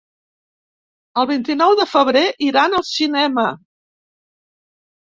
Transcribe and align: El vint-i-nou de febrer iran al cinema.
El 1.23 1.27
vint-i-nou 1.33 1.75
de 1.81 1.87
febrer 1.91 2.25
iran 2.49 2.79
al 2.81 2.87
cinema. 2.95 3.49